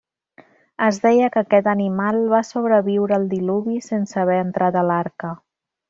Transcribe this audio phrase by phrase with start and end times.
[0.85, 5.37] Es deia que aquest animal va sobreviure al Diluvi sense haver entrat a l'Arca.